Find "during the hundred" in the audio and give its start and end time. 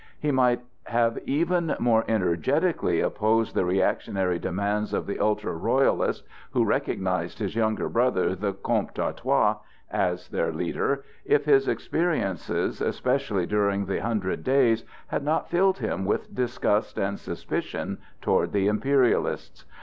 13.45-14.43